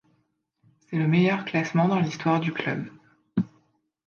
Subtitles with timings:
[0.79, 2.87] C'est le meilleur classement dans l'histoire du club.